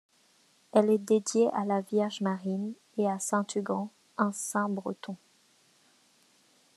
Elle 0.73 0.89
est 0.89 0.97
dédiée 0.97 1.49
à 1.53 1.63
la 1.63 1.81
Vierge-Marie 1.81 2.73
et 2.97 3.07
à 3.07 3.19
saint 3.19 3.43
Tugen, 3.43 3.87
un 4.17 4.31
saint 4.31 4.67
breton. 4.67 5.15